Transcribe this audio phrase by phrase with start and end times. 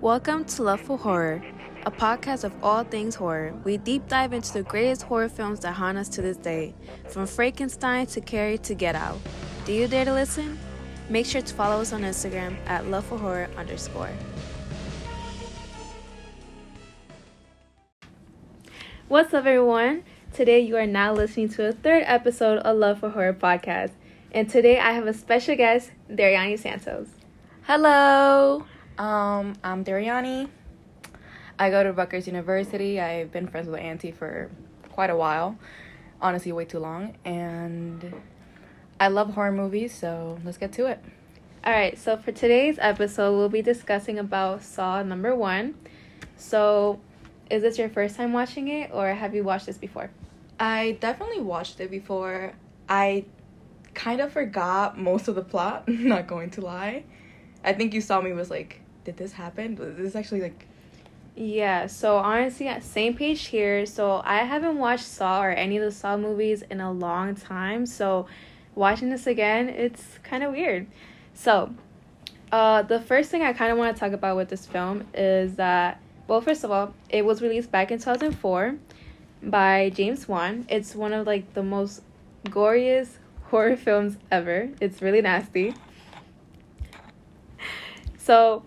[0.00, 1.42] Welcome to Love for Horror,
[1.86, 3.54] a podcast of all things horror.
[3.64, 6.74] We deep dive into the greatest horror films that haunt us to this day,
[7.08, 9.18] from Frankenstein to Carrie to Get Out.
[9.64, 10.58] Do you dare to listen?
[11.08, 14.10] Make sure to follow us on Instagram at Love for Horror underscore.
[19.08, 20.04] What's up, everyone?
[20.32, 23.90] Today you are now listening to a third episode of Love for Horror podcast,
[24.32, 27.08] and today I have a special guest, Darianny Santos.
[27.64, 28.64] Hello.
[28.98, 30.48] Um, I'm Darianny.
[31.58, 33.00] I go to Rutgers University.
[33.00, 34.50] I've been friends with Auntie for
[34.90, 35.56] quite a while.
[36.20, 37.16] Honestly, way too long.
[37.24, 38.14] And
[39.00, 41.02] I love horror movies, so let's get to it.
[41.64, 45.74] All right, so for today's episode, we'll be discussing about Saw number one.
[46.36, 47.00] So,
[47.50, 50.10] is this your first time watching it, or have you watched this before?
[50.60, 52.52] I definitely watched it before.
[52.88, 53.24] I
[53.94, 57.04] kind of forgot most of the plot, not going to lie.
[57.64, 59.76] I think you saw me was like, did this happen?
[59.76, 60.66] Was this actually like
[61.34, 63.86] Yeah, so honestly, same page here.
[63.86, 67.86] So I haven't watched Saw or any of the Saw movies in a long time.
[67.86, 68.26] So
[68.74, 70.86] watching this again, it's kind of weird.
[71.34, 71.74] So,
[72.50, 75.54] uh, the first thing I kind of want to talk about with this film is
[75.56, 78.76] that, well, first of all, it was released back in 2004
[79.42, 80.66] by James Wan.
[80.68, 82.02] It's one of like the most
[82.44, 84.68] goriest horror films ever.
[84.80, 85.74] It's really nasty.
[88.18, 88.62] So,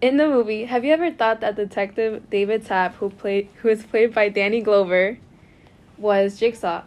[0.00, 3.84] in the movie, have you ever thought that Detective David Tapp, who played who is
[3.84, 5.18] played by Danny Glover,
[5.96, 6.82] was Jigsaw?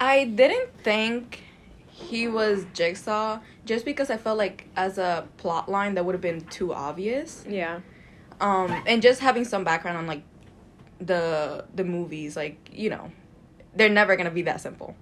[0.00, 1.42] I didn't think
[1.88, 6.22] he was Jigsaw just because I felt like as a plot line that would have
[6.22, 7.44] been too obvious.
[7.48, 7.80] Yeah.
[8.40, 10.22] Um and just having some background on like
[11.00, 13.10] the the movies like, you know,
[13.74, 14.96] they're never going to be that simple.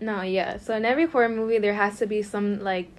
[0.00, 0.56] No, yeah.
[0.56, 2.90] So in every horror movie there has to be some like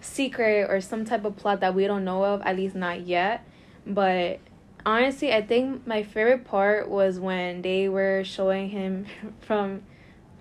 [0.00, 3.44] secret or some type of plot that we don't know of, at least not yet.
[3.86, 4.40] But
[4.84, 9.06] honestly, I think my favorite part was when they were showing him
[9.40, 9.82] from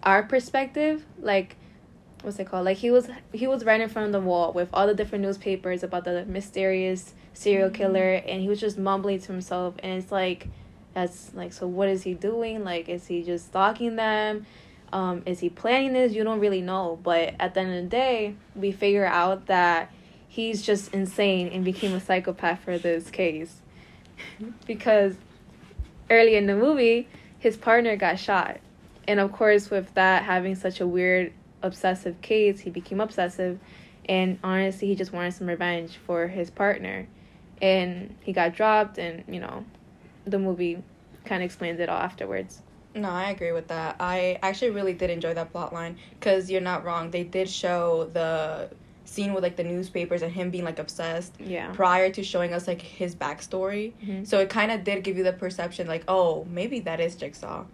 [0.04, 1.56] our perspective, like
[2.22, 2.66] what's it called?
[2.66, 5.24] Like he was he was right in front of the wall with all the different
[5.24, 7.76] newspapers about the mysterious serial Mm-hmm.
[7.76, 10.48] killer and he was just mumbling to himself and it's like
[10.94, 12.64] that's like so what is he doing?
[12.64, 14.46] Like is he just stalking them?
[14.94, 16.14] Um, is he planning this?
[16.14, 17.00] You don't really know.
[17.02, 19.92] But at the end of the day, we figure out that
[20.28, 23.62] he's just insane and became a psychopath for this case.
[24.68, 25.16] because
[26.10, 27.08] early in the movie,
[27.40, 28.58] his partner got shot.
[29.08, 31.32] And of course, with that having such a weird,
[31.62, 33.60] obsessive case, he became obsessive.
[34.08, 37.08] And honestly, he just wanted some revenge for his partner.
[37.62, 39.66] And he got dropped, and, you know,
[40.26, 40.84] the movie
[41.24, 42.62] kind of explains it all afterwards.
[42.96, 43.98] No, I agree with that.
[44.00, 47.12] I actually really did enjoy that plot line because you're not wrong.
[47.12, 48.70] They did show the
[49.04, 51.72] scene with like the newspapers and him being like obsessed Yeah.
[51.74, 53.92] prior to showing us like his backstory.
[54.04, 54.26] Mhm.
[54.26, 57.66] So it kind of did give you the perception like, oh, maybe that is Jigsaw.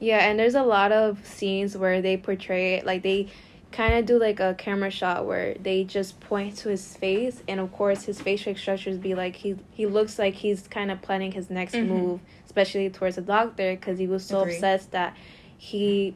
[0.00, 3.28] Yeah, and there's a lot of scenes where they portray it like they
[3.70, 7.58] kind of do like a camera shot where they just point to his face and
[7.58, 11.32] of course his facial structures be like he he looks like he's kind of planning
[11.32, 11.86] his next Mhm.
[11.88, 12.20] move
[12.52, 14.54] especially towards the doctor because he was so Agree.
[14.54, 15.16] obsessed that
[15.56, 16.14] he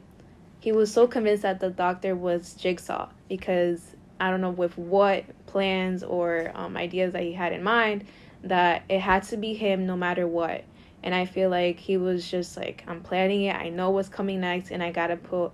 [0.59, 5.23] he was so convinced that the doctor was jigsaw because i don't know with what
[5.47, 8.03] plans or um, ideas that he had in mind
[8.43, 10.63] that it had to be him no matter what.
[11.03, 13.55] And i feel like he was just like i'm planning it.
[13.55, 15.51] I know what's coming next and i gotta put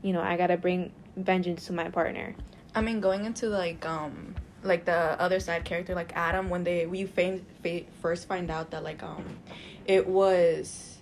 [0.00, 2.34] you know i gotta bring vengeance to my partner.
[2.74, 6.86] I mean, going into like um like the other side character like Adam when they
[6.86, 9.24] we fain, fa- first find out that like um
[9.86, 10.98] it was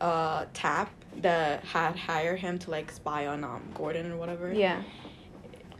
[0.00, 0.90] uh Tapp
[1.22, 4.52] that had hired him to like spy on um Gordon or whatever.
[4.52, 4.82] yeah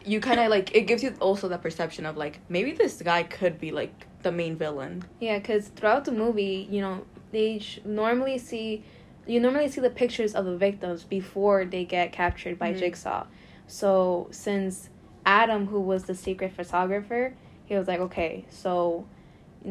[0.05, 3.23] You kind of like it gives you also the perception of like maybe this guy
[3.25, 5.05] could be like the main villain.
[5.21, 8.83] Yeah, because throughout the movie, you know, they sh- normally see,
[9.27, 12.79] you normally see the pictures of the victims before they get captured by Mhm.
[12.81, 13.27] Jigsaw.
[13.69, 14.89] So since
[15.29, 17.35] Adam, who was the secret photographer,
[17.67, 19.07] he was like, okay, so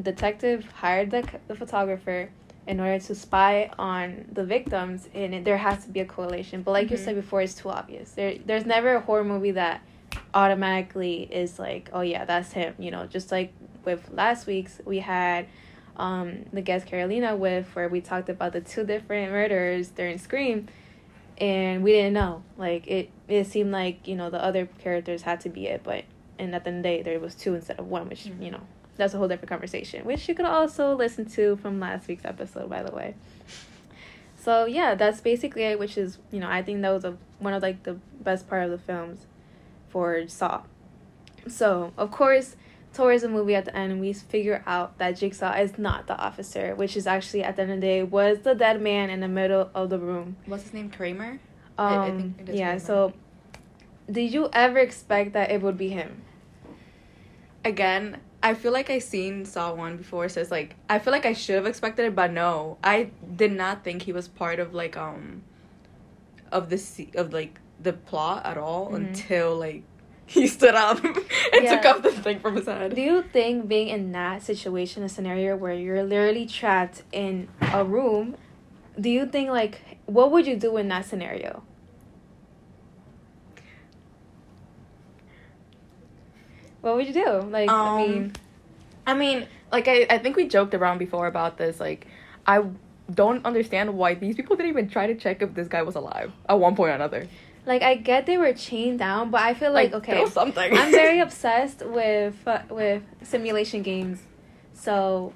[0.04, 2.30] detective hired the, the photographer
[2.68, 6.62] in order to spy on the victims, and it, there has to be a correlation.
[6.62, 7.06] But like you Mhm.
[7.06, 8.12] said before, it's too obvious.
[8.12, 9.82] There, there's never a horror movie that
[10.36, 12.76] automatically is like, oh yeah, that's him.
[12.78, 13.52] You know, just like
[13.84, 15.48] with last week's, we had
[15.96, 20.68] um, the guest Carolina with where we talked about the two different murders during Scream,
[21.38, 22.44] and we didn't know.
[22.58, 26.04] Like it, it seemed like you know the other characters had to be it, but
[26.40, 28.44] and at the end of the day there was two instead of one, which Mhm.
[28.44, 28.62] you know
[28.96, 32.70] that's a whole different conversation, which you could also listen to from last week's episode,
[32.70, 33.14] by the way.
[34.40, 35.80] So yeah, that's basically it.
[35.80, 38.64] Which is you know I think that was a one of like the best part
[38.64, 39.26] of the films
[39.90, 40.64] for Saw.
[41.48, 42.56] So of course
[42.98, 46.74] towards the movie at the end, we figure out that Jigsaw is not the officer,
[46.76, 49.28] which is actually at the end of the day was the dead man in the
[49.28, 50.36] middle of the room.
[50.48, 50.90] What's his name?
[50.90, 51.40] Kramer.
[51.78, 52.72] Um, I think it is yeah.
[52.72, 52.80] Kramer.
[52.80, 53.14] So,
[54.12, 56.24] did you ever expect that it would be him?
[57.64, 61.26] Again, I feel like I seen Saw one before, so it's like I feel like
[61.28, 64.74] I should have expected it, but no, I did not think he was part of
[64.74, 65.44] like um
[66.52, 68.96] of the of like the plot at all Mhm.
[68.96, 69.84] until like
[70.28, 71.82] he stood up and Yeah.
[71.82, 72.94] took off the thing from his head.
[72.94, 77.84] Do you think being in that situation, a scenario where you're literally trapped in a
[77.84, 78.36] room,
[79.00, 81.64] do you think like what would you do in that scenario?
[86.82, 87.32] What would you do?
[87.50, 88.34] Like, I Um, mean,
[89.06, 91.80] I mean, like I, I think we joked around before about this.
[91.80, 92.08] Like,
[92.46, 92.64] I
[93.14, 96.32] don't understand why these people didn't even try to check if this guy was alive
[96.48, 97.28] at one point or another.
[97.68, 100.76] Like I get they were chained down, but I feel like, there okay, something.
[100.76, 104.20] I'm very obsessed with uh, with simulation games.
[104.74, 105.34] So,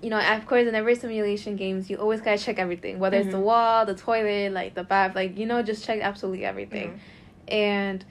[0.00, 3.30] you know, of course, in every simulation games, you always gotta check everything, whether it's
[3.32, 3.42] the Mhm.
[3.42, 7.00] wall, the toilet, like the bath, like you know, just check absolutely everything.
[7.48, 8.04] And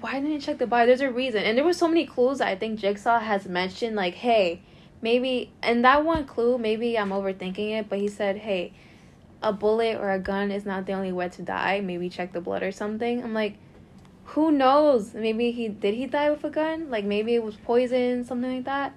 [0.00, 0.86] why didn't you check the body?
[0.86, 3.94] There's a reason, and there were so many clues that I think Jigsaw has mentioned.
[3.94, 4.62] Like, hey,
[5.00, 8.72] maybe, and that one clue, maybe I'm overthinking it, but he said, hey.
[9.42, 11.80] A bullet or a gun is not the only way to die.
[11.80, 13.22] Maybe check the blood or something.
[13.22, 13.56] I'm like,
[14.24, 15.14] who knows?
[15.14, 16.90] Maybe he did he die with a gun?
[16.90, 18.94] Like maybe it was poison, something like that.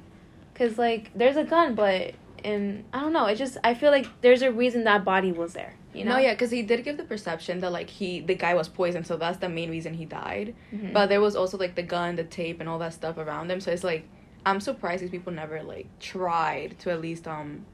[0.54, 2.14] Cause like there's a gun, but
[2.44, 3.26] and I don't know.
[3.26, 5.74] It just I feel like there's a reason that body was there.
[5.94, 6.16] You know?
[6.16, 9.08] No, yeah, because he did give the perception that like he the guy was poisoned,
[9.08, 10.54] so that's the main reason he died.
[10.74, 10.94] Mhm.
[10.94, 13.60] But there was also like the gun, the tape, and all that stuff around him.
[13.62, 14.08] So it's like
[14.46, 17.66] I'm surprised these people never like tried to at least um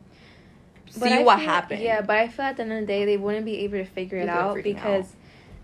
[0.91, 1.81] see what feel- happened.
[1.81, 3.85] Yeah, but I feel at the end of the day they wouldn't be able to
[3.85, 5.15] figure it Because out because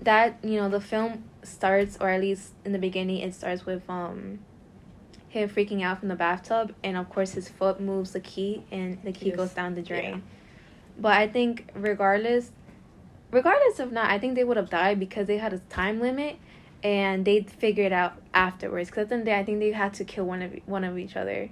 [0.02, 3.90] that you know the film starts or at least in the beginning it starts with
[3.90, 4.40] um
[5.30, 8.98] him freaking out from the bathtub and of course his foot moves the key and
[9.04, 9.38] the key Yes.
[9.38, 10.04] goes down the drain.
[10.04, 10.20] Yeah.
[11.00, 12.52] But I think regardless
[13.32, 16.38] regardless of not, I think they would have died because they had a time limit
[16.84, 18.90] and they'd figure it out afterwards.
[18.90, 20.54] Because at the end of the day, I think they had to kill one of
[20.66, 21.50] one of each other,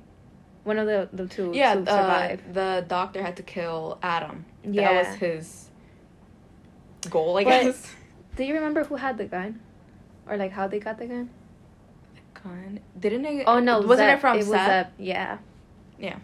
[0.66, 1.76] one of the the two yeah.
[1.76, 2.54] to Uh, survive.
[2.54, 4.44] the doctor had to kill Adam.
[4.64, 4.92] Yeah.
[4.94, 5.70] that was his
[7.10, 7.94] goal, I But- guess.
[8.36, 9.62] Do you remember who had the gun,
[10.28, 11.30] or like how they got the gun?
[12.16, 12.80] The Gun.
[13.00, 13.44] Didn't it?
[13.48, 14.18] Oh no, wasn't Zep.
[14.18, 14.68] it from it was Seth?
[14.68, 15.38] Zep, Yeah.
[15.98, 16.18] Yeah.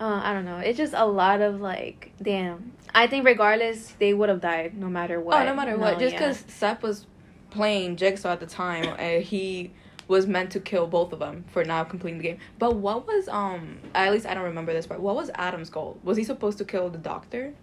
[0.00, 0.58] Uh, I don't know.
[0.58, 2.72] It's just a lot of like, damn.
[2.92, 5.40] I think regardless, they would have died no matter what.
[5.40, 6.00] Oh, no matter what.
[6.00, 6.18] Just yeah.
[6.18, 7.06] because Seth was
[7.50, 9.72] playing Jigsaw at the time, and he
[10.08, 12.38] was meant to kill both of them for not completing the game.
[12.58, 13.78] But what was um?
[13.94, 15.00] At least I don't remember this part.
[15.00, 15.98] What was Adam's goal?
[16.02, 17.54] Was he supposed to kill the doctor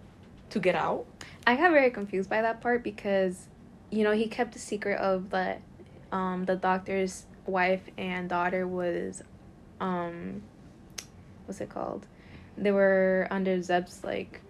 [0.50, 1.06] to get out?
[1.46, 3.48] I got very confused by that part because,
[3.90, 5.56] you know, he kept the secret of the,
[6.12, 9.22] um, the doctor's wife and daughter was,
[9.80, 10.42] um,
[11.46, 12.06] what's it called?
[12.56, 14.40] They were under Zep's like,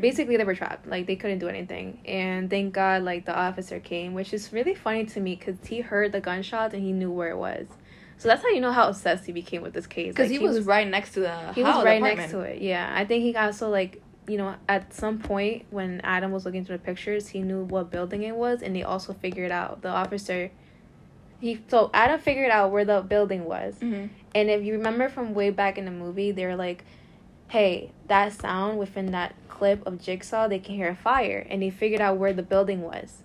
[0.00, 0.86] basically they were trapped.
[0.86, 1.98] Like they couldn't do anything.
[2.04, 5.80] And thank God, like the officer came, which is really funny to me because he
[5.80, 7.66] heard the gunshots and he knew where it was.
[8.18, 10.14] So that's how you know how obsessed he became with this case.
[10.14, 12.62] because Like, he, was, right next to the he house, was right next to it.
[12.62, 16.64] Yeah, I think he also like you know at some point when Adam was looking
[16.64, 19.88] through the pictures, he knew what building it was, and they also figured out the
[19.88, 20.52] officer.
[21.40, 24.10] He so Adam figured out where the building was, Mhm.
[24.36, 26.84] and if you remember from way back in the movie, they were like,
[27.52, 31.70] "Hey, that sound within that clip of Jigsaw, they can hear a fire," and they
[31.70, 33.22] figured out where the building was.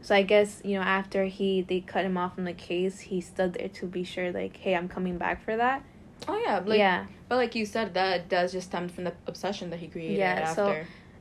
[0.00, 3.20] So I guess you know after he they cut him off from the case, he
[3.20, 5.82] stood there to be sure like, "Hey, I'm coming back for that."
[6.26, 7.06] Oh yeah, like, yeah.
[7.28, 10.52] But like you said, that does just stem from the obsession that he created Yeah,
[10.52, 10.76] so-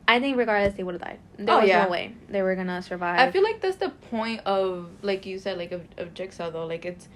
[0.09, 1.19] I think regardless they would have died.
[1.37, 1.83] There Oh, was yeah.
[1.83, 3.19] no way they were gonna survive.
[3.19, 6.65] I feel like that's the point of like you said, like of, of Jigsaw though.
[6.65, 7.09] Like it's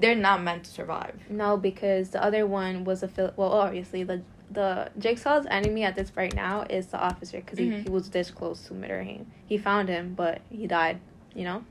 [0.00, 1.14] they're not meant to survive.
[1.30, 5.94] no because the other one was a fil- well obviously the the Jigsaw's enemy at
[5.96, 7.82] this right now is the officer because he, Mhm.
[7.82, 9.26] he was this close to murdering him.
[9.46, 11.00] He found him, but he died.
[11.34, 11.64] You know,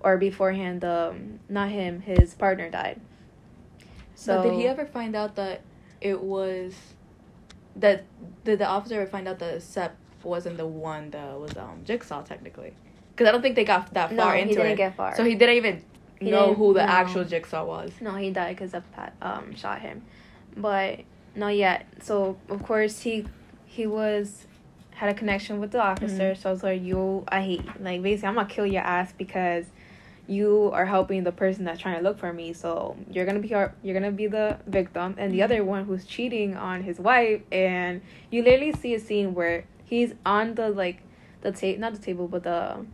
[0.00, 3.00] or beforehand, um, not him, his partner died.
[4.14, 5.60] So So did he ever find out that
[6.00, 6.74] it was
[7.76, 8.04] that
[8.44, 12.22] did the officer ever find out that Zep wasn't the one that was um Jigsaw
[12.22, 12.72] technically?
[13.10, 14.76] Because I don't think they got that No, far he into didn't it.
[14.76, 15.14] get far.
[15.16, 15.82] So he didn't even
[16.20, 16.86] He know didn't- who the no.
[16.92, 17.92] actual Jigsaw was.
[18.00, 20.02] No, he died because Pat um shot him,
[20.56, 21.00] but
[21.34, 21.86] not yet.
[22.02, 23.26] So of course he
[23.66, 24.46] he was
[24.92, 26.32] had a connection with the officer.
[26.32, 26.36] Mhm.
[26.36, 27.72] So I was like, you, I hate you.
[27.80, 29.66] like basically I'm gonna kill your ass because
[30.26, 32.52] you are helping the person that's trying to look for me.
[32.52, 35.44] So you're gonna be our, you're gonna be the victim, and the Mhm.
[35.44, 37.42] other one who's cheating on his wife.
[37.52, 38.00] And
[38.30, 40.98] you literally see a scene where he's on the like
[41.42, 42.86] the tape, not the table, but the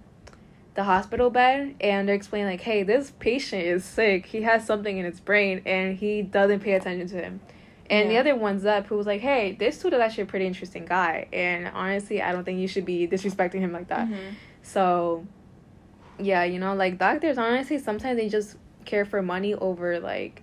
[0.75, 4.27] the hospital bed and they're explaining like, hey, this patient is sick.
[4.27, 7.41] He has something in his brain and he doesn't pay attention to him.
[7.91, 10.47] And the other one's up who was like, hey, this dude is actually a pretty
[10.47, 11.27] interesting guy.
[11.33, 14.09] And honestly, I don't think you should be disrespecting him like that.
[14.09, 14.35] Mhm.
[14.63, 15.27] So,
[16.19, 20.43] yeah, you know, like doctors, honestly, sometimes they just care for money over like,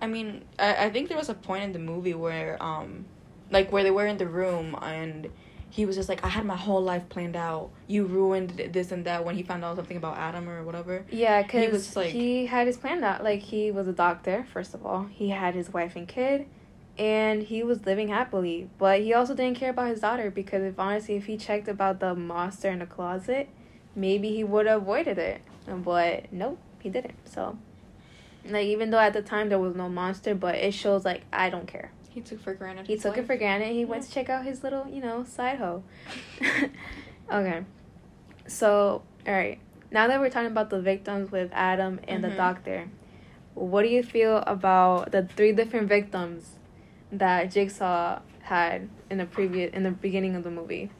[0.00, 3.06] I mean, I, I think there was a point in the movie where, um,
[3.50, 5.30] like where they were in the room and
[5.70, 7.70] he was just like, I had my whole life planned out.
[7.86, 11.04] You ruined this and that when he found out something about Adam or whatever.
[11.10, 13.22] yeah, He because was, like- he had his plan out.
[13.24, 15.06] Like, he was a doctor, first of all.
[15.10, 16.46] He had his wife and kid,
[16.98, 18.68] and he was living happily.
[18.78, 22.00] But he also didn't care about his daughter because, if honestly, if he checked about
[22.00, 23.48] the monster in the closet,
[23.94, 25.40] maybe he would have avoided it.
[25.66, 27.14] But nope, he didn't.
[27.28, 27.58] So,
[28.48, 31.50] like, even though at the time there was no monster, but it shows, like, I
[31.50, 31.90] don't care.
[32.08, 32.86] He took for granted.
[32.86, 33.72] He took it for granted.
[33.72, 35.82] He went to check out his little, you know, side hoe.
[37.32, 37.64] okay.
[38.46, 39.58] So, all right.
[39.90, 42.36] Now that we're talking about the victims with Adam and the Mhm.
[42.36, 42.88] doctor,
[43.54, 46.55] what do you feel about the three different victims
[47.12, 50.90] that Jigsaw had in the previous in the beginning of the movie?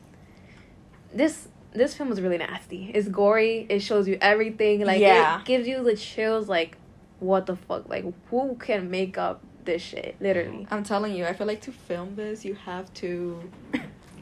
[1.13, 2.91] This this film was really nasty.
[2.95, 3.67] It's gory.
[3.69, 4.85] It shows you everything.
[4.85, 5.41] Like Yeah.
[5.41, 6.49] it gives you the chills.
[6.49, 6.79] Like
[7.21, 7.89] what the fuck?
[7.89, 10.17] Like who can make up this shit?
[10.21, 10.67] Literally.
[10.71, 13.51] I'm telling you, I feel like to film this, you have to,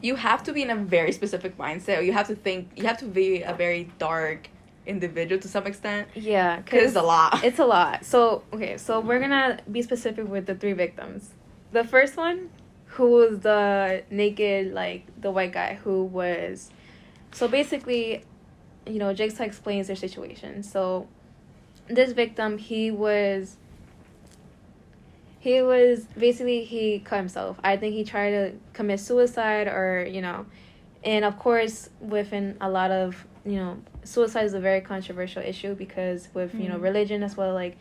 [0.01, 1.99] you have to be in a very specific mindset.
[1.99, 2.71] or You have to think.
[2.75, 4.49] You have to be a very dark
[4.87, 6.07] individual to some extent.
[6.15, 7.43] Yeah, Cause it's a lot.
[7.43, 8.05] It's a lot.
[8.05, 11.31] So okay, so we're gonna be specific with the three victims.
[11.75, 12.51] The first one,
[12.85, 16.69] who was the naked, like the white guy who was,
[17.33, 18.23] so basically,
[18.87, 20.63] you know, Jigsaw explains their situation.
[20.63, 21.09] So,
[21.89, 23.57] this victim, he was.
[25.41, 27.59] He was basically he cut himself.
[27.61, 30.45] I think he tried to commit suicide or you know,
[31.03, 35.75] and of course within a lot of you know suicide is a very controversial issue
[35.75, 36.83] because with you know Mhm.
[36.83, 37.77] religion as well like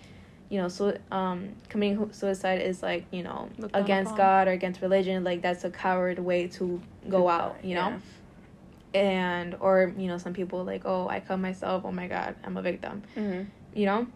[0.50, 4.82] you know so um committing suicide is like you know Looked against god or against
[4.82, 8.00] religion like that's a coward way to go out you know?
[8.94, 12.56] and or you know some people like oh i cut myself oh my god i'm
[12.56, 13.42] a victim Mm-hmm.
[13.74, 14.06] you know?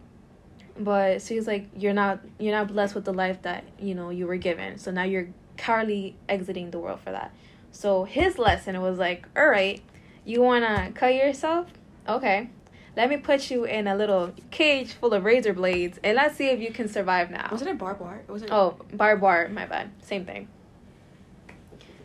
[0.77, 4.11] But so he's like you're not you're not blessed with the life that you know
[4.11, 4.77] you were given.
[4.77, 7.33] So now you're cowardly exiting the world for that.
[7.71, 9.81] So his lesson was like all right
[10.23, 11.67] you want to cut yourself?
[12.07, 12.49] Okay
[12.99, 16.49] let me put you in a little cage full of razor blades and let's see
[16.49, 18.23] if you can survive now Wasn't it barbed wire?
[18.27, 18.49] Was it?
[18.51, 20.49] oh barbed wire my bad same thing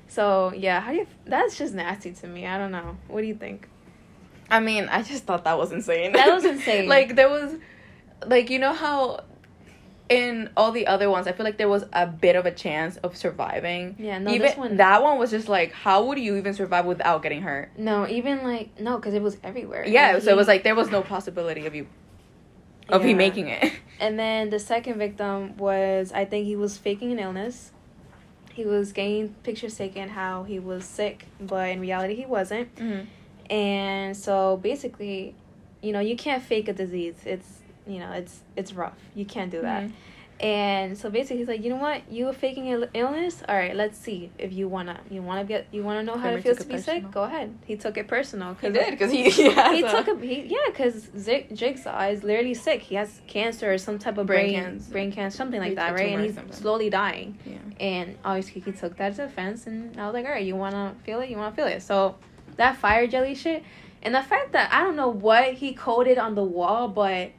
[0.06, 3.26] so yeah how do you that's just nasty to me i don't know what do
[3.26, 3.68] you think
[4.50, 6.12] I mean, I just thought that was insane.
[6.12, 6.86] That was insane.
[6.96, 7.56] like there was,
[8.26, 9.24] like you know how,
[10.08, 12.96] in all the other ones, I feel like there was a bit of a chance
[12.98, 13.96] of surviving.
[13.98, 16.84] yeah no even this one that one was just like, how would you even survive
[16.84, 17.70] without getting hurt?
[17.78, 19.86] No, even like no, because it was everywhere.
[19.86, 21.86] Yeah, so it was like there was no possibility of you,
[22.88, 23.14] of Yeah.
[23.14, 23.72] making it.
[24.00, 27.70] And then the second victim was, I think he was faking an illness.
[28.52, 32.74] He was getting pictures taken how he was sick, but in reality he wasn't.
[32.74, 33.52] Mm-hmm.
[33.52, 35.34] And so basically,
[35.80, 37.14] you know, you can't fake a disease.
[37.24, 38.98] It's you know, it's it's rough.
[39.14, 39.84] You can't do that.
[39.84, 39.92] Mhm.
[40.40, 42.10] And so basically, he's like, you know what?
[42.10, 43.40] You were faking an illness.
[43.48, 46.42] All right, let's see if you wanna you wanna get you wanna know how it
[46.42, 47.08] feels to be sick.
[47.12, 47.56] Go ahead.
[47.64, 48.54] He took it personal.
[48.60, 51.08] He did because he he, he took a he, yeah because
[51.52, 52.82] Jigsaw is literally sick.
[52.82, 54.90] He has cancer or some type of Brain brain cancer.
[54.92, 56.12] brain cancer, something like He that, right?
[56.14, 56.52] And he's something.
[56.52, 57.38] slowly dying.
[57.46, 57.58] Yeah.
[57.78, 60.56] And obviously he took that as a offense, and I was like, all right, you
[60.56, 61.80] wanna feel it, you wanna feel it.
[61.82, 62.16] So
[62.56, 63.62] that fire jelly shit,
[64.02, 67.30] and the fact that I don't know what he coded on the wall, but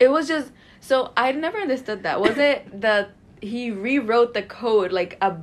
[0.00, 2.20] It was just so I never understood that.
[2.20, 5.38] Was it that he rewrote the code like a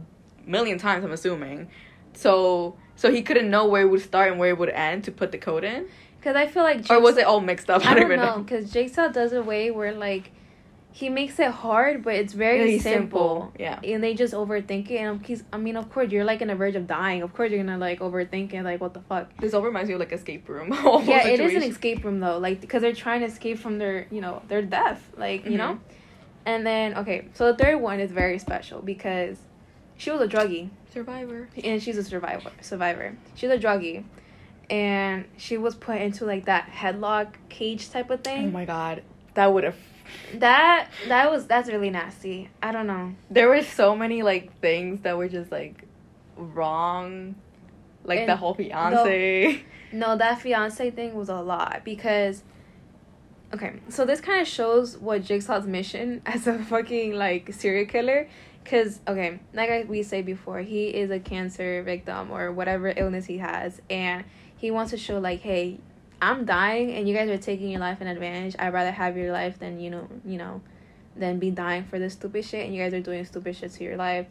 [0.46, 1.04] million times?
[1.04, 1.70] I'm assuming.
[2.14, 5.12] So so he couldn't know where it would start and where it would end to
[5.12, 5.88] put the code in,
[6.20, 7.86] because I feel like or was it all mixed up?
[7.86, 10.32] I don't even know because Jigsaw does a way where like
[10.94, 13.52] he makes it hard, but it's very Really simple.
[13.52, 13.80] simple, yeah.
[13.84, 14.98] And they just overthink it.
[14.98, 17.22] And he's, I mean, of course, you're like on the verge of dying.
[17.22, 18.64] Of course, you're gonna like overthink it.
[18.64, 19.36] Like, what the fuck?
[19.38, 20.72] This all reminds me of like escape room.
[20.72, 22.38] whole yeah, it is an escape room though.
[22.38, 25.02] Like, because they're trying to escape from their, you know, their death.
[25.18, 25.74] Like, you know.
[25.76, 25.94] Mm-hmm.
[26.46, 29.38] And then okay, so the third one is very special because
[29.98, 31.48] she was a druggie Survivor.
[31.64, 32.50] and she's a survivor.
[32.62, 33.16] Survivor.
[33.36, 34.04] She's a druggie,
[34.70, 38.48] and she was put into like that headlock cage type of thing.
[38.48, 39.04] Oh my god,
[39.36, 39.76] that would have.
[40.36, 42.50] That that was that's really nasty.
[42.62, 43.16] I don't know.
[43.30, 45.86] There were so many like things that were just like
[46.38, 47.36] wrong,
[48.04, 49.64] like the And whole fiance.
[49.94, 52.44] No, that fiance thing was a lot because
[53.54, 58.30] okay, so this kind of shows what Jigsaw's mission as a fucking like serial killer
[58.64, 63.26] cuz okay, like I, we say before, he is a cancer victim or whatever illness
[63.26, 64.24] he has and
[64.56, 65.80] he wants to show like hey,
[66.22, 68.56] I'm dying and you guys are taking your life in advantage.
[68.60, 70.62] I'd rather have your life than you know, you know,
[71.16, 72.66] than be dying for this stupid shit.
[72.66, 74.28] And you guys are doing stupid shit to your life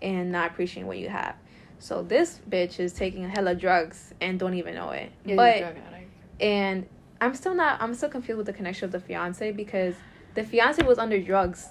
[0.00, 1.36] and not appreciating what you have.
[1.78, 5.12] So this bitch is taking hella drugs and don't even know it.
[5.24, 6.10] Yeah, but drug addict.
[6.40, 6.86] and
[7.20, 7.80] I'm still not.
[7.80, 9.94] I'm still confused with the connection of the fiance because
[10.34, 11.68] the fiance was under drugs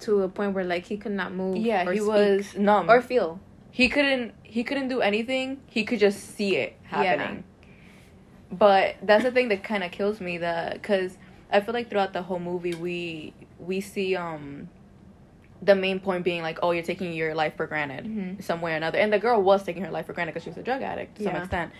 [0.00, 1.56] to a point where like he could not move.
[1.56, 2.88] Yeah, or he was numb.
[2.88, 3.40] or feel.
[3.70, 7.44] he couldn't he couldn't do anything he could just see it happening
[8.50, 11.16] but that's the thing that kind of kills me that because
[11.52, 14.68] i feel like throughout the whole movie we we see um
[15.60, 18.42] the main point being like oh you're taking your life for granted Mhm.
[18.42, 20.50] some way or another and the girl was taking her life for granted because she
[20.50, 21.72] was a drug addict to some extent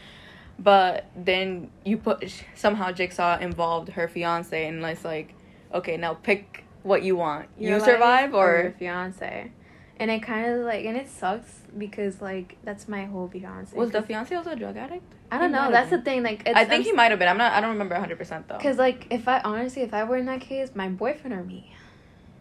[0.58, 5.34] but then you put somehow jigsaw involved her fiance and it's like
[5.72, 9.52] okay now pick what you want Your you survive your or fiance.
[10.00, 13.76] And it kind of like, and it sucks because like that's my whole fiance.
[13.76, 15.70] was the 'Cause- fiance also a drug addict I don't he know.
[15.70, 16.22] That's have the thing.
[16.22, 17.28] Like, it's, I think he might have been.
[17.28, 17.52] I'm not.
[17.52, 18.56] I don't remember 100 percent though.
[18.56, 21.72] Because like, if I honestly, if I were in that case, my boyfriend or me.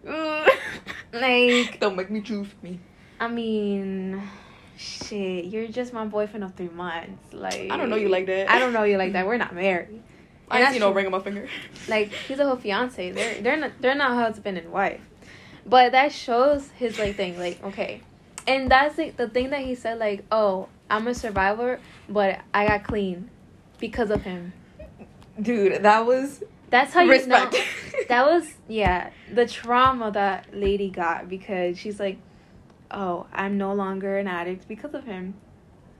[1.13, 2.79] Like, don't make me choose me.
[3.19, 4.21] I mean,
[4.77, 7.33] shit, you're just my boyfriend of three months.
[7.33, 8.49] Like, I don't know you like that.
[8.49, 9.25] I don't know you like that.
[9.25, 10.01] We're not married.
[10.49, 11.47] I see no ring on my finger.
[11.89, 13.11] Like he's a whole fiance.
[13.11, 15.01] They're they're not they're not husband and wife.
[15.67, 17.38] But that shows his like thing.
[17.38, 18.01] Like okay,
[18.47, 20.00] and that's like the thing that he said.
[20.00, 23.29] Like oh, I'm a survivor, but I got clean
[23.79, 24.53] because of him.
[25.41, 27.53] Dude, that was That's how you respect.
[27.53, 27.59] know.
[28.07, 32.17] That was yeah the trauma that lady got because she's like,
[32.89, 35.33] oh, I'm no longer an addict because of him.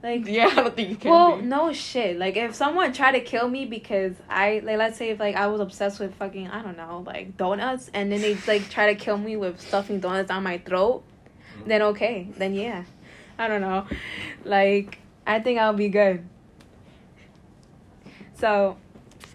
[0.08, 1.10] Like yeah, I don't think you can.
[1.10, 1.42] well, be.
[1.42, 2.18] no shit.
[2.18, 5.48] Like if someone tried to kill me because I like let's say if like I
[5.48, 8.98] was obsessed with fucking I don't know like donuts and then they like try to
[8.98, 11.04] kill me with stuffing donuts down my throat,
[11.58, 11.68] mm-hmm.
[11.68, 12.84] then okay, then yeah,
[13.38, 13.86] I don't know,
[14.44, 16.26] like I think I'll be good.
[18.34, 18.78] So,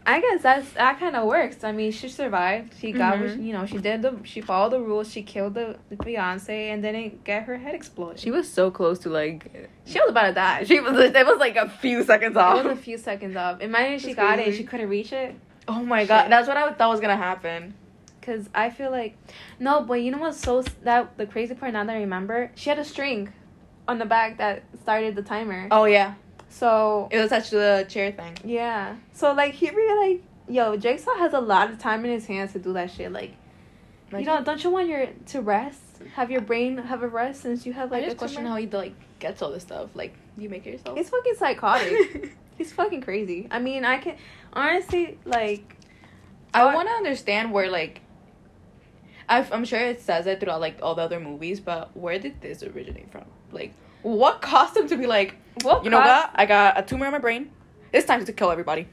[0.05, 1.63] I guess that's that kind of works.
[1.63, 2.73] I mean, she survived.
[2.79, 3.35] She got Mhm.
[3.37, 5.11] she- you know she did the she followed the rules.
[5.11, 8.19] She killed the, the fiance and then it got her head exploded.
[8.19, 9.69] She was so close to like.
[9.85, 10.63] she was about to die.
[10.65, 10.97] She was.
[10.97, 12.59] It was like a few seconds off.
[12.59, 13.61] It was a few seconds off.
[13.61, 15.35] Imagine she got it, she couldn't reach it.
[15.67, 17.73] oh my god, that's what I thought was gonna happen.
[18.21, 19.17] Cause I feel like,
[19.59, 22.69] no, but you know what's so that the crazy part now that I remember, she
[22.69, 23.31] had a string,
[23.87, 25.67] on the back that started the timer.
[25.71, 26.13] Oh yeah,
[26.53, 28.37] So it was attached to the chair thing.
[28.45, 32.27] yeah, so like he really like yo Jigsaw has a lot of time in his
[32.27, 33.11] hands to do that shit.
[33.11, 33.33] Like,
[34.11, 35.79] you know, don't you want your to rest?
[36.13, 38.03] Have your brain have a rest since you have like.
[38.03, 39.89] I just a question how he like gets all this stuff.
[39.95, 40.95] Like, you make it yourself.
[40.95, 42.37] He's fucking psychotic.
[42.57, 43.47] He's fucking crazy.
[43.49, 44.17] I mean, I can
[44.53, 45.75] honestly like.
[46.53, 48.01] I want to understand where like.
[49.27, 52.41] i I'm sure it says it throughout like all the other movies, but where did
[52.41, 53.25] this originate from?
[53.51, 56.31] Like, what caused him to be like, What you know what?
[56.33, 57.51] I got a tumor in my brain.
[57.91, 58.87] It's time to kill everybody.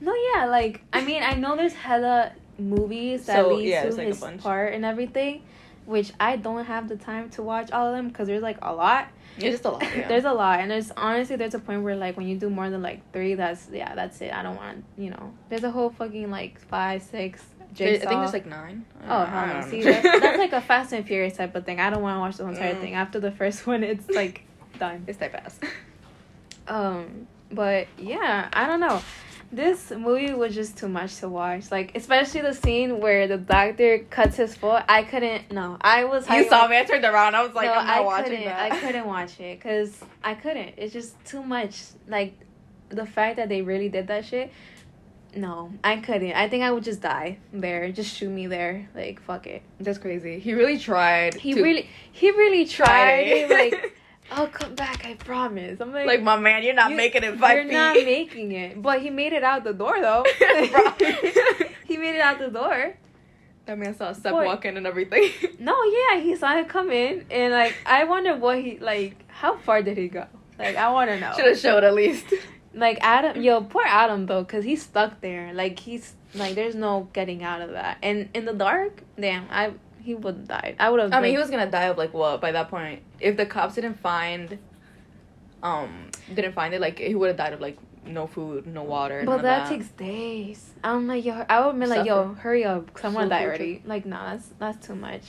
[0.00, 3.90] No, yeah, like I mean, I know there's hella movies that So, lead yeah, to
[3.90, 4.42] like a his bunch.
[4.42, 5.42] part and everything,
[5.86, 8.72] which I don't have the time to watch all of them because there's like a
[8.72, 9.08] lot.
[9.36, 9.82] It's just a lot.
[9.82, 10.06] Yeah.
[10.08, 12.70] there's a lot, and there's honestly there's a point where like when you do more
[12.70, 14.32] than like three, that's yeah, that's it.
[14.32, 15.32] I don't want you know.
[15.48, 17.42] There's a whole fucking like five, six.
[17.76, 18.84] There- I think there's like nine.
[19.08, 19.68] Oh, I hell no.
[19.68, 21.80] See, that's, that's like a Fast and Furious type of thing.
[21.80, 22.80] I don't want to watch the whole entire Mm.
[22.80, 22.94] thing.
[22.94, 24.42] After the first one, it's like
[24.78, 25.02] done.
[25.08, 25.58] it's type ass.
[26.68, 29.02] Um, but yeah, I don't know.
[29.52, 31.70] This movie was just too much to watch.
[31.70, 34.82] Like, especially the scene where the doctor cuts his foot.
[34.88, 35.52] I couldn't.
[35.52, 36.28] No, I was.
[36.28, 36.76] You saw me.
[36.76, 37.36] I turned around.
[37.36, 38.44] I was like, no, I'm not I watching couldn't.
[38.46, 38.72] that.
[38.72, 40.74] I couldn't watch it because I couldn't.
[40.76, 41.80] It's just too much.
[42.08, 42.34] Like,
[42.88, 44.50] the fact that they really did that shit.
[45.36, 46.32] No, I couldn't.
[46.32, 47.90] I think I would just die there.
[47.90, 48.88] Just shoot me there.
[48.94, 49.62] Like, fuck it.
[49.80, 50.38] That's crazy.
[50.38, 51.34] He really tried.
[51.34, 53.48] He really, he really tried.
[53.50, 53.96] Like,
[54.30, 55.04] I'll come back.
[55.04, 55.80] I promise.
[55.80, 57.72] I'm like, like my man, you're not You- making it 5 You're feet.
[57.72, 60.24] not making it, but he made it out the door though.
[61.86, 62.96] he made it out the door.
[63.66, 64.44] that man saw Seth Boy.
[64.46, 65.30] walking and everything.
[65.58, 69.24] No, yeah, he saw it come in, and like I wonder what he like.
[69.28, 70.26] How far did he go?
[70.58, 71.32] Like I want to know.
[71.36, 72.26] Should have showed at least.
[72.76, 75.52] Like Adam, yo, poor Adam though, cause he's stuck there.
[75.54, 77.98] Like he's like, there's no getting out of that.
[78.02, 79.72] And in the dark, damn, I
[80.04, 80.76] he would have died.
[80.78, 81.12] I would have.
[81.12, 83.02] I mean, he was gonna die of like what by that point?
[83.20, 84.58] If the cops didn't find,
[85.62, 89.22] um, didn't find it, like he would have died of like no food, no water.
[89.24, 90.72] But of that takes days.
[90.84, 93.44] I'm like, yo, I would be like, yo, hurry up, cause I want to die
[93.44, 93.82] already.
[93.84, 95.22] Like, no, that's that's too much.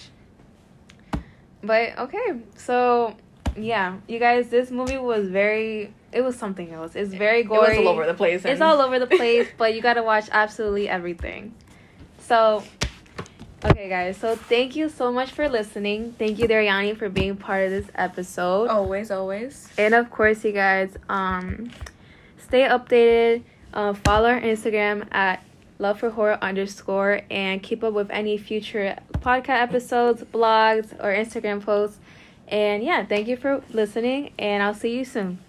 [1.63, 3.15] But okay, so
[3.57, 5.93] yeah, you guys, this movie was very.
[6.11, 6.95] It was something else.
[6.95, 7.77] It's very It gory.
[7.77, 8.45] was all over the place.
[8.45, 11.53] It's all over the place, but you gotta watch absolutely everything.
[12.19, 12.63] So,
[13.65, 14.17] okay, guys.
[14.17, 16.13] So thank you so much for listening.
[16.17, 18.69] Thank you, Darianny, for being part of this episode.
[18.69, 19.69] Always, always.
[19.77, 21.71] And of course, you guys, um,
[22.37, 25.43] stay updated Uh, follow our Instagram at
[25.79, 31.61] love for horror underscore and keep up with any future podcast episodes, blogs, or Instagram
[31.61, 31.99] posts.
[32.47, 35.44] And yeah, thank you for listening, and I'll see you soon.